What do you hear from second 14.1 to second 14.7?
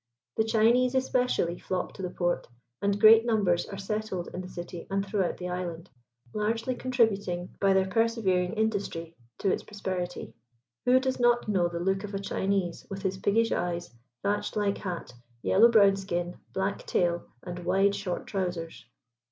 thatched